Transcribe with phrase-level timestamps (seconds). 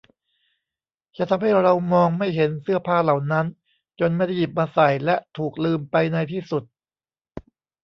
[1.17, 3.45] จะทำให้เรามองไม่เห็นเสื้อผ้าเหล่านั้น
[3.99, 6.63] จนไม่ได้หยิบมาใส่ และถูกลืมไปในที่สุด